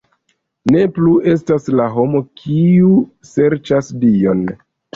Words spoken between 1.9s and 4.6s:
homo kiu serĉas Dion!